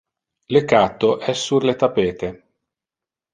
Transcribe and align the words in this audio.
Le 0.55 0.61
catto 0.71 1.11
es 1.33 1.43
sur 1.49 1.67
le 1.71 1.77
tapete. 1.85 2.31